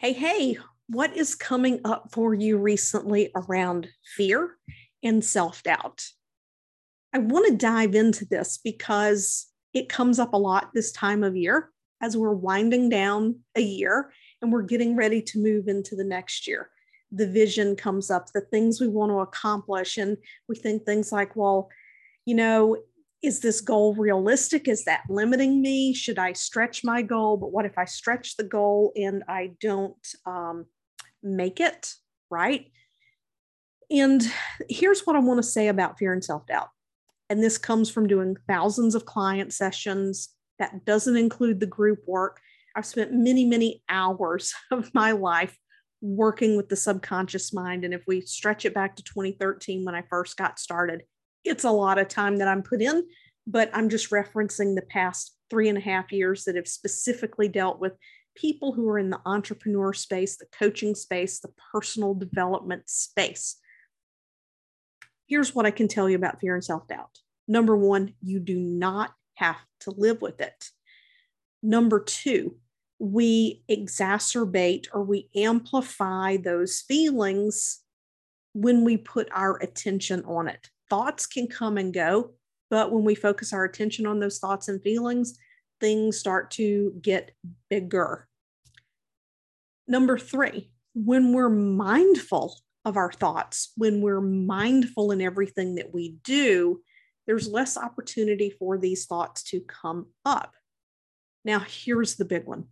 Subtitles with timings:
[0.00, 4.56] Hey, hey, what is coming up for you recently around fear
[5.02, 6.06] and self doubt?
[7.12, 11.36] I want to dive into this because it comes up a lot this time of
[11.36, 11.68] year
[12.00, 14.10] as we're winding down a year
[14.40, 16.70] and we're getting ready to move into the next year.
[17.12, 19.98] The vision comes up, the things we want to accomplish.
[19.98, 20.16] And
[20.48, 21.68] we think things like, well,
[22.24, 22.78] you know,
[23.22, 24.66] is this goal realistic?
[24.66, 25.92] Is that limiting me?
[25.92, 27.36] Should I stretch my goal?
[27.36, 30.66] But what if I stretch the goal and I don't um,
[31.22, 31.94] make it?
[32.30, 32.70] Right.
[33.90, 34.22] And
[34.68, 36.68] here's what I want to say about fear and self doubt.
[37.28, 40.30] And this comes from doing thousands of client sessions.
[40.58, 42.40] That doesn't include the group work.
[42.74, 45.56] I've spent many, many hours of my life
[46.00, 47.84] working with the subconscious mind.
[47.84, 51.02] And if we stretch it back to 2013 when I first got started,
[51.44, 53.04] it's a lot of time that I'm put in,
[53.46, 57.80] but I'm just referencing the past three and a half years that have specifically dealt
[57.80, 57.92] with
[58.36, 63.56] people who are in the entrepreneur space, the coaching space, the personal development space.
[65.26, 67.18] Here's what I can tell you about fear and self doubt.
[67.48, 70.66] Number one, you do not have to live with it.
[71.62, 72.56] Number two,
[72.98, 77.80] we exacerbate or we amplify those feelings
[78.52, 82.32] when we put our attention on it thoughts can come and go,
[82.68, 85.38] but when we focus our attention on those thoughts and feelings,
[85.80, 87.32] things start to get
[87.70, 88.28] bigger.
[89.88, 96.16] Number three, when we're mindful of our thoughts, when we're mindful in everything that we
[96.22, 96.80] do,
[97.26, 100.54] there's less opportunity for these thoughts to come up.
[101.44, 102.64] Now, here's the big one.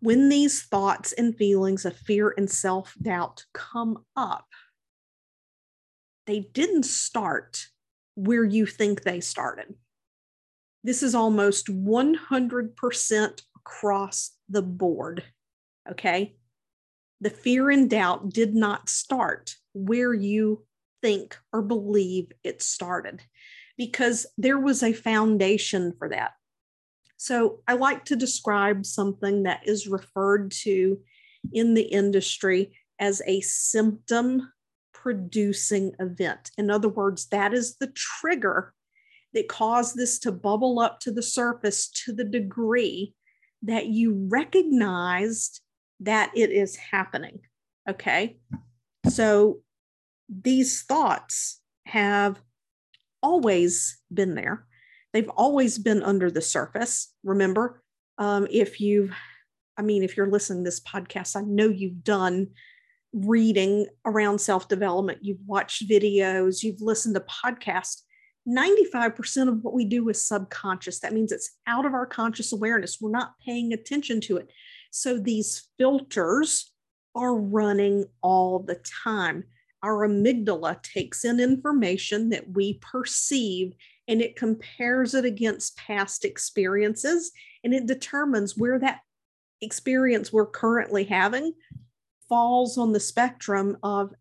[0.00, 4.46] When these thoughts and feelings of fear and self doubt come up,
[6.30, 7.66] they didn't start
[8.14, 9.74] where you think they started.
[10.84, 15.24] This is almost 100% across the board.
[15.90, 16.36] Okay.
[17.20, 20.64] The fear and doubt did not start where you
[21.02, 23.22] think or believe it started
[23.76, 26.30] because there was a foundation for that.
[27.16, 31.00] So I like to describe something that is referred to
[31.52, 34.52] in the industry as a symptom
[35.02, 36.50] producing event.
[36.58, 38.74] In other words, that is the trigger
[39.32, 43.14] that caused this to bubble up to the surface to the degree
[43.62, 45.60] that you recognized
[46.00, 47.40] that it is happening.
[47.88, 48.38] Okay.
[49.08, 49.60] So
[50.28, 52.40] these thoughts have
[53.22, 54.66] always been there.
[55.12, 57.12] They've always been under the surface.
[57.24, 57.82] Remember,
[58.18, 59.12] um, if you've,
[59.76, 62.48] I mean, if you're listening to this podcast, I know you've done
[63.12, 68.02] reading around self development, you've watched videos, you've listened to podcasts.
[68.48, 71.00] 95% of what we do is subconscious.
[71.00, 72.98] That means it's out of our conscious awareness.
[73.00, 74.50] We're not paying attention to it.
[74.90, 76.72] So these filters
[77.14, 79.44] are running all the time.
[79.82, 83.74] Our amygdala takes in information that we perceive
[84.08, 87.30] and it compares it against past experiences
[87.62, 89.00] and it determines where that
[89.62, 91.52] experience we're currently having
[92.30, 94.14] falls on the spectrum of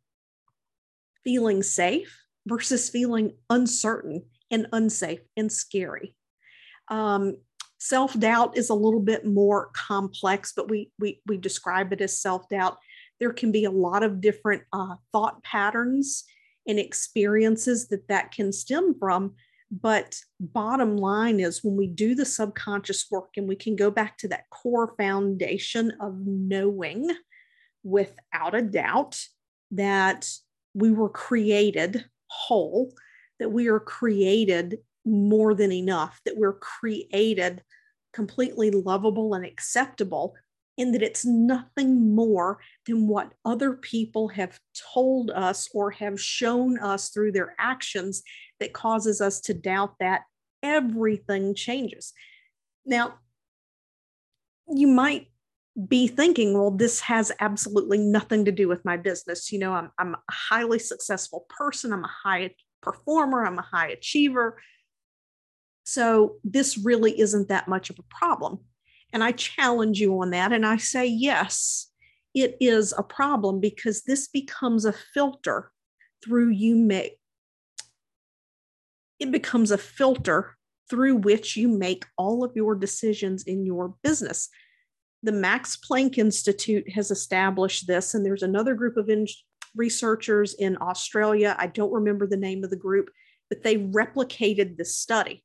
[1.24, 6.16] feeling safe versus feeling uncertain and unsafe and scary.
[6.90, 7.38] Um,
[7.78, 12.20] self doubt is a little bit more complex, but we, we, we describe it as
[12.20, 12.78] self doubt.
[13.20, 16.26] There can be a lot of different uh, thought patterns
[16.68, 19.36] and experiences that that can stem from.
[19.72, 24.18] But bottom line is when we do the subconscious work and we can go back
[24.20, 27.12] to that core foundation of knowing
[27.84, 29.22] without a doubt
[29.72, 30.30] that
[30.74, 32.94] we were created whole,
[33.40, 37.64] that we are created more than enough, that we're created
[38.14, 40.36] completely lovable and acceptable.
[40.80, 44.58] and that it's nothing more than what other people have
[44.94, 48.24] told us or have shown us through their actions
[48.62, 50.22] that causes us to doubt that
[50.64, 52.14] everything changes.
[52.86, 53.16] Now,
[54.70, 55.28] you might
[55.88, 59.52] be thinking, well, this has absolutely nothing to do with my business.
[59.52, 63.90] You know, I'm, I'm a highly successful person, I'm a high performer, I'm a high
[63.90, 64.62] achiever.
[65.84, 68.60] So this really isn't that much of a problem.
[69.12, 70.52] And I challenge you on that.
[70.52, 71.92] And I say, yes,
[72.36, 75.72] it is a problem because this becomes a filter
[76.24, 77.20] through you make
[79.20, 80.56] it becomes a filter
[80.90, 84.50] through which you make all of your decisions in your business.
[85.24, 89.28] The Max Planck Institute has established this, and there's another group of in-
[89.76, 91.56] researchers in Australia.
[91.60, 93.10] I don't remember the name of the group,
[93.50, 95.44] but they replicated this study.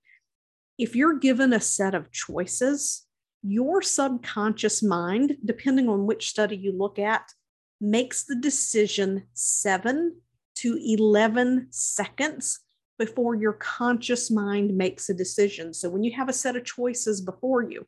[0.79, 3.07] If you're given a set of choices,
[3.43, 7.33] your subconscious mind, depending on which study you look at,
[7.81, 10.17] makes the decision seven
[10.57, 12.61] to 11 seconds
[12.99, 15.75] before your conscious mind makes a decision.
[15.75, 17.87] So when you have a set of choices before you,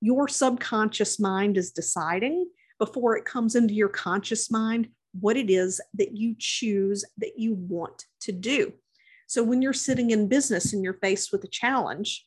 [0.00, 2.48] your subconscious mind is deciding
[2.78, 4.88] before it comes into your conscious mind
[5.18, 8.72] what it is that you choose that you want to do.
[9.26, 12.26] So when you're sitting in business and you're faced with a challenge,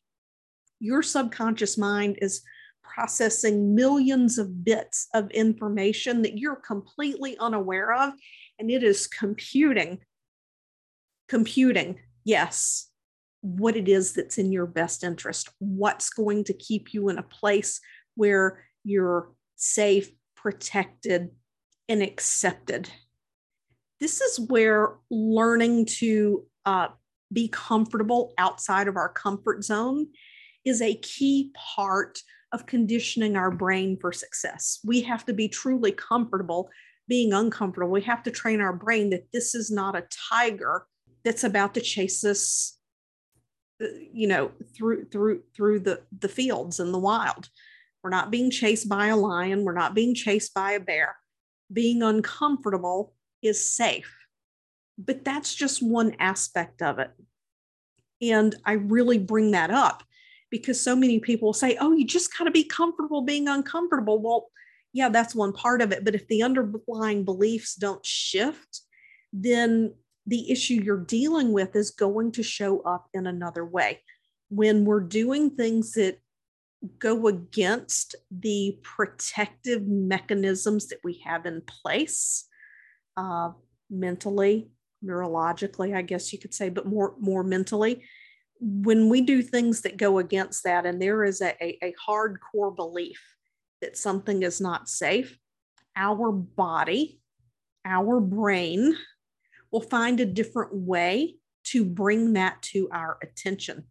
[0.79, 2.41] your subconscious mind is
[2.81, 8.13] processing millions of bits of information that you're completely unaware of
[8.57, 9.99] and it is computing
[11.27, 12.88] computing yes,
[13.41, 17.23] what it is that's in your best interest, what's going to keep you in a
[17.23, 17.79] place
[18.15, 21.29] where you're safe, protected,
[21.87, 22.89] and accepted.
[23.99, 26.87] This is where learning to uh,
[27.31, 30.07] be comfortable outside of our comfort zone
[30.65, 32.19] is a key part
[32.51, 34.79] of conditioning our brain for success.
[34.83, 36.69] We have to be truly comfortable
[37.07, 37.91] being uncomfortable.
[37.91, 40.85] We have to train our brain that this is not a tiger
[41.23, 42.78] that's about to chase us
[43.81, 47.49] Uh, you know through through through the the fields and the wild.
[48.03, 49.63] We're not being chased by a lion.
[49.63, 51.17] We're not being chased by a bear.
[51.71, 54.15] Being uncomfortable is safe.
[54.97, 57.11] But that's just one aspect of it.
[58.21, 60.03] And i really bring that up
[60.49, 64.21] because so many people say oh you just got to be comfortable being uncomfortable.
[64.21, 64.49] Well
[64.91, 66.03] yeah that's one part of it.
[66.03, 68.81] But if the underlying beliefs don't shift
[69.31, 69.93] then
[70.29, 74.01] the issue you're dealing with is going to show up in another way.
[74.49, 76.19] When we're doing things that
[76.99, 82.45] go against the protective mechanisms that we have in place,
[83.17, 83.51] uh,
[83.89, 84.69] mentally,
[85.03, 88.03] neurologically, I guess you could say, but more more mentally.
[88.61, 92.75] When we do things that go against that, and there is a, a, a hardcore
[92.75, 93.21] belief
[93.81, 95.37] that something is not safe,
[95.95, 97.21] our body,
[97.85, 98.95] our brain,
[99.71, 101.35] we'll find a different way
[101.65, 103.85] to bring that to our attention.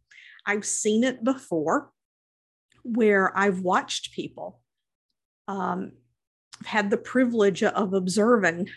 [0.46, 1.90] I've seen it before
[2.82, 4.60] where I've watched people.
[5.46, 5.92] Um,
[6.60, 8.70] I've had the privilege of observing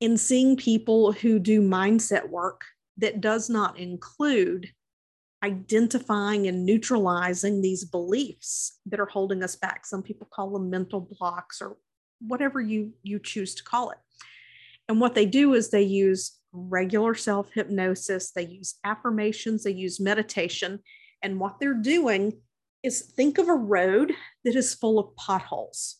[0.00, 2.64] and seeing people who do mindset work
[2.98, 4.70] that does not include
[5.42, 9.84] identifying and neutralizing these beliefs that are holding us back.
[9.84, 11.76] Some people call them mental blocks or
[12.20, 13.98] whatever you you choose to call it.
[14.88, 20.00] And what they do is they use regular self hypnosis, they use affirmations, they use
[20.00, 20.80] meditation.
[21.22, 22.34] And what they're doing
[22.82, 24.12] is think of a road
[24.44, 25.96] that is full of potholes,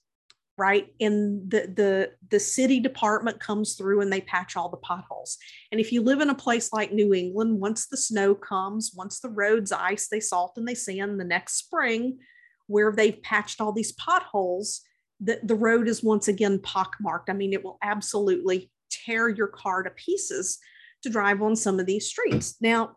[0.58, 0.88] right?
[1.00, 5.38] And the, the, the city department comes through and they patch all the potholes.
[5.72, 9.18] And if you live in a place like New England, once the snow comes, once
[9.20, 12.18] the roads ice, they salt and they sand the next spring,
[12.66, 14.82] where they've patched all these potholes,
[15.20, 17.30] the, the road is once again pockmarked.
[17.30, 18.70] I mean, it will absolutely
[19.04, 20.58] tear your car to pieces
[21.02, 22.56] to drive on some of these streets.
[22.60, 22.96] Now,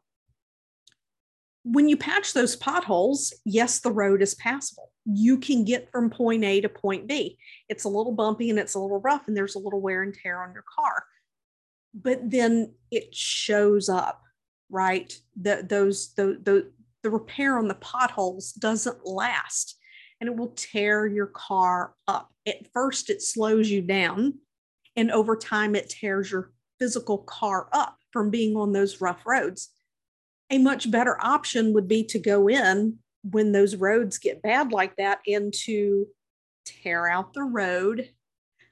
[1.63, 4.91] when you patch those potholes, yes, the road is passable.
[5.05, 7.37] You can get from point A to point B.
[7.67, 10.13] It's a little bumpy and it's a little rough, and there's a little wear and
[10.13, 11.03] tear on your car.
[11.93, 14.21] But then it shows up,
[14.69, 15.13] right?
[15.41, 16.71] The, those the, the
[17.03, 19.77] the repair on the potholes doesn't last,
[20.19, 22.31] and it will tear your car up.
[22.45, 24.39] At first, it slows you down
[24.97, 29.69] and over time, it tears your physical car up from being on those rough roads.
[30.49, 34.95] A much better option would be to go in when those roads get bad like
[34.97, 36.07] that and to
[36.65, 38.09] tear out the road,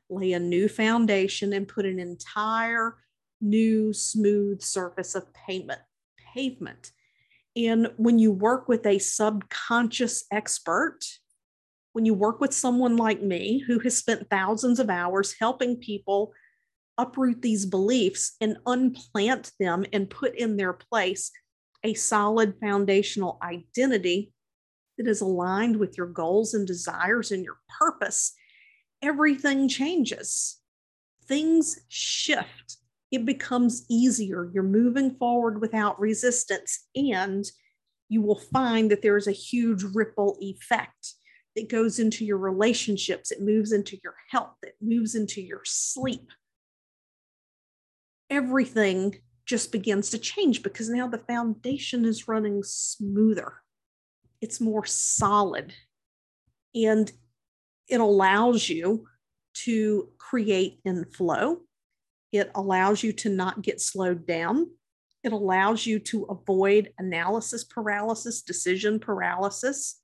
[0.09, 2.97] lay a new foundation, and put an entire
[3.39, 5.81] new smooth surface of pavement.
[6.33, 6.91] Pavement.
[7.55, 10.99] And when you work with a subconscious expert,
[11.95, 16.33] when you work with someone like me who has spent thousands of hours helping people
[16.97, 21.31] uproot these beliefs and unplant them and put in their place
[21.85, 24.33] a solid foundational identity
[24.97, 28.33] that is aligned with your goals and desires and your purpose,
[29.01, 30.59] everything changes.
[31.29, 32.75] Things shift.
[33.09, 34.51] It becomes easier.
[34.53, 37.45] You're moving forward without resistance, and
[38.09, 41.14] you will find that there is a huge ripple effect
[41.55, 43.31] that goes into your relationships.
[43.31, 46.29] It moves into your health, it moves into your sleep.
[48.29, 53.61] Everything just begins to change because now the foundation is running smoother
[54.41, 55.73] it's more solid
[56.75, 57.11] and
[57.87, 59.07] it allows you
[59.53, 61.61] to create in flow.
[62.31, 64.69] It allows you to not get slowed down.
[65.23, 70.01] It allows you to avoid analysis paralysis, decision paralysis.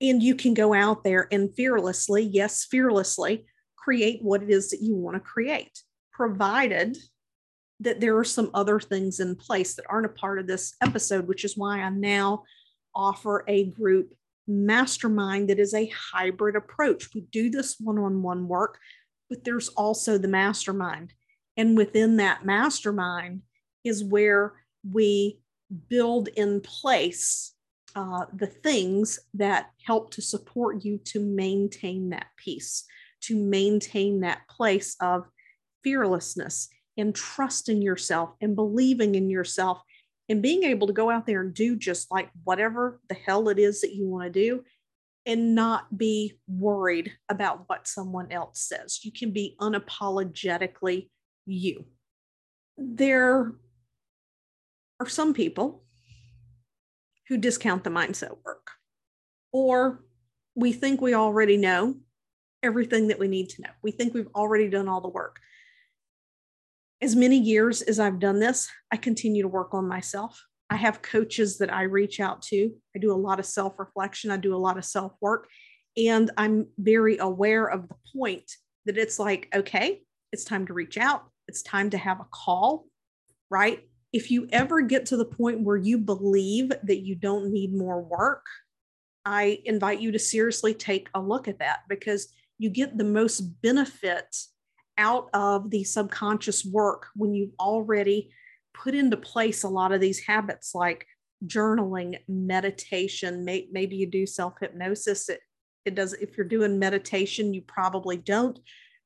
[0.00, 4.82] And you can go out there and fearlessly, yes, fearlessly, create what it is that
[4.82, 6.96] you want to create, provided
[7.80, 11.26] that there are some other things in place that aren't a part of this episode,
[11.26, 12.44] which is why I'm now
[12.94, 14.14] offer a group
[14.46, 17.08] mastermind that is a hybrid approach.
[17.14, 18.78] We do this one on one work,
[19.28, 21.12] but there's also the mastermind.
[21.56, 23.42] And within that mastermind
[23.84, 24.54] is where
[24.88, 25.40] we
[25.88, 27.54] build in place
[27.96, 32.84] uh, the things that help to support you to maintain that peace,
[33.22, 35.24] to maintain that place of
[35.82, 39.80] fearlessness and trusting yourself and believing in yourself
[40.28, 43.58] and being able to go out there and do just like whatever the hell it
[43.58, 44.62] is that you want to do
[45.26, 49.00] and not be worried about what someone else says.
[49.02, 51.08] You can be unapologetically
[51.46, 51.84] you.
[52.78, 53.54] There
[54.98, 55.84] are some people
[57.30, 58.72] who discount the mindset work,
[59.52, 60.04] or
[60.54, 61.94] we think we already know
[62.62, 63.70] everything that we need to know.
[63.82, 65.40] We think we've already done all the work
[67.02, 70.44] as many years as I've done this, I continue to work on myself.
[70.68, 72.70] I have coaches that I reach out to.
[72.94, 75.48] I do a lot of self reflection, I do a lot of self work,
[75.96, 78.50] and I'm very aware of the point
[78.86, 82.86] that it's like, okay, it's time to reach out, it's time to have a call,
[83.50, 83.80] right?
[84.12, 88.00] If you ever get to the point where you believe that you don't need more
[88.00, 88.44] work,
[89.24, 93.40] I invite you to seriously take a look at that because you get the most
[93.62, 94.36] benefit
[94.98, 98.30] out of the subconscious work when you've already
[98.74, 101.06] put into place a lot of these habits like
[101.46, 103.44] journaling, meditation.
[103.44, 105.28] May, maybe you do self hypnosis.
[105.28, 105.40] It,
[105.84, 108.58] it does, if you're doing meditation, you probably don't.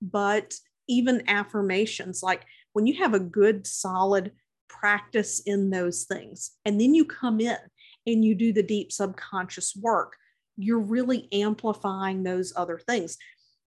[0.02, 0.54] But
[0.88, 4.32] even affirmations, like when you have a good, solid
[4.68, 7.56] practice in those things, and then you come in
[8.06, 10.16] and you do the deep subconscious work,
[10.56, 13.16] you're really amplifying those other things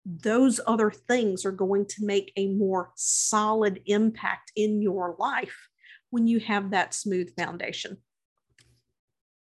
[0.04, 5.68] those other things are going to make a more solid impact in your life
[6.11, 7.99] when you have that smooth foundation.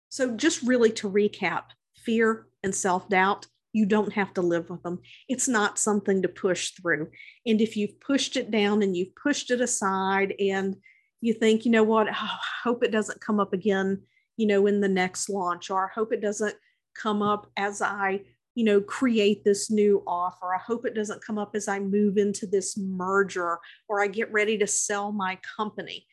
[0.09, 1.63] So, just really to recap
[1.95, 4.99] fear and self doubt, you don't have to live with them.
[5.27, 7.09] It's not something to push through.
[7.45, 10.75] And if you've pushed it down and you've pushed it aside and
[11.23, 14.01] you think, you know what, oh, I hope it doesn't come up again,
[14.37, 16.55] you know, in the next launch, or I hope it doesn't
[16.95, 18.21] come up as I
[18.55, 20.53] you know, create this new offer.
[20.53, 24.31] I hope it doesn't come up as I move into this merger or I get
[24.31, 26.05] ready to sell my company,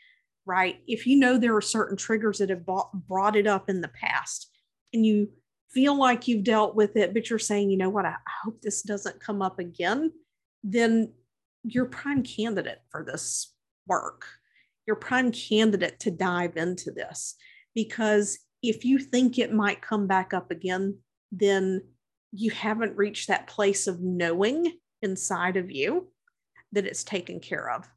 [0.46, 0.80] right?
[0.86, 2.66] If you know there are certain triggers that have
[3.06, 4.50] brought it up in the past
[4.94, 5.30] and you
[5.70, 8.82] feel like you've dealt with it, but you're saying, you know what, I hope this
[8.82, 10.12] doesn't come up again,
[10.64, 11.12] then
[11.62, 13.52] you're prime candidate for this
[13.86, 14.26] work.
[14.90, 17.36] You're prime candidate to dive into this.
[17.76, 20.98] Because if you think it might come back up again,
[21.30, 21.82] then
[22.32, 26.08] you haven't reached that place of knowing inside of you
[26.72, 27.88] that it's taken care of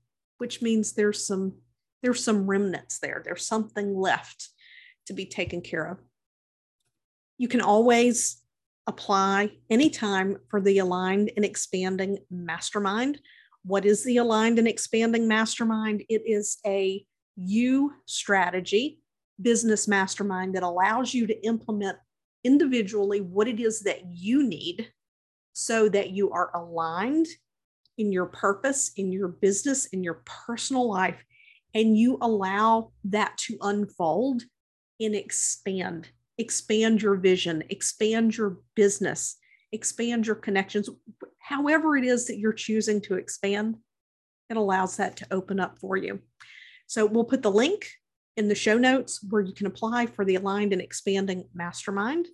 [0.44, 1.54] which means there's some
[2.02, 3.22] there's some remnants there.
[3.24, 4.50] There's something left
[5.06, 6.00] to be taken care of.
[7.38, 8.42] You can always
[8.86, 13.22] apply anytime for the aligned and expanding mastermind
[13.64, 16.04] what is the aligned and expanding mastermind?
[16.10, 17.06] It is a
[17.36, 19.00] you strategy
[19.42, 21.98] business mastermind that allows you to implement
[22.44, 24.92] individually what it is that you need
[25.54, 27.28] so that you are aligned
[27.98, 31.24] in your purpose, in your business, in your personal life,
[31.74, 34.44] and you allow that to unfold
[35.00, 36.10] and expand.
[36.38, 39.38] Expand your vision, expand your business,
[39.74, 40.90] expand your connections.
[41.40, 43.78] However, it is that you're choosing to expand,
[44.50, 46.20] it allows that to open up for you.
[46.88, 47.90] So, we'll put the link
[48.38, 52.28] in the show notes where you can apply for the Aligned and Expanding Mastermind.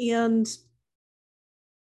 [0.00, 0.48] And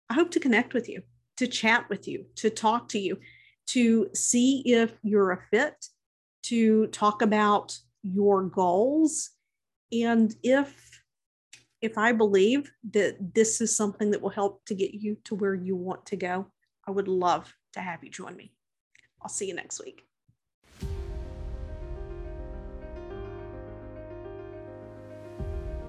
[0.09, 1.03] I hope to connect with you,
[1.37, 3.19] to chat with you, to talk to you,
[3.67, 5.85] to see if you're a fit,
[6.43, 9.29] to talk about your goals,
[9.91, 10.90] and if
[11.81, 15.55] if I believe that this is something that will help to get you to where
[15.55, 16.47] you want to go,
[16.87, 18.53] I would love to have you join me.
[19.21, 20.05] I'll see you next week.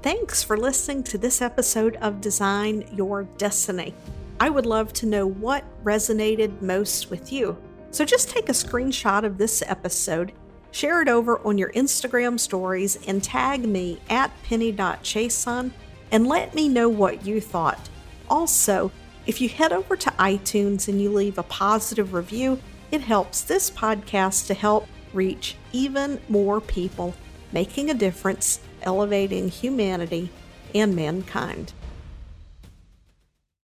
[0.02, 3.94] Thanks for listening to this episode of Design Your Destiny.
[4.40, 7.56] I would love to know what resonated most with you.
[7.90, 10.32] So just take a screenshot of this episode,
[10.72, 15.72] share it over on your Instagram stories, and tag me at penny.chason
[16.12, 17.88] and let me know what you thought.
[18.28, 18.92] Also,
[19.26, 23.70] if you head over to iTunes and you leave a positive review, it helps this
[23.70, 27.14] podcast to help reach even more people,
[27.50, 30.30] making a difference elevating humanity
[30.74, 31.72] and mankind.